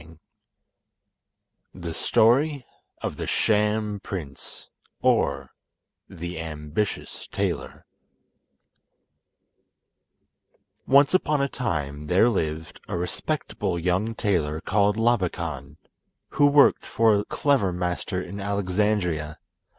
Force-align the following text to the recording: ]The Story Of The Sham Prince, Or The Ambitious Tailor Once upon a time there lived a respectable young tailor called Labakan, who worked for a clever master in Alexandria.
]The 1.85 1.93
Story 1.93 2.65
Of 3.03 3.17
The 3.17 3.27
Sham 3.27 3.99
Prince, 3.99 4.67
Or 4.99 5.51
The 6.09 6.39
Ambitious 6.41 7.27
Tailor 7.27 7.85
Once 10.87 11.13
upon 11.13 11.39
a 11.39 11.47
time 11.47 12.07
there 12.07 12.29
lived 12.31 12.79
a 12.87 12.97
respectable 12.97 13.77
young 13.77 14.15
tailor 14.15 14.59
called 14.59 14.97
Labakan, 14.97 15.77
who 16.29 16.47
worked 16.47 16.83
for 16.83 17.13
a 17.19 17.25
clever 17.25 17.71
master 17.71 18.19
in 18.19 18.39
Alexandria. 18.39 19.37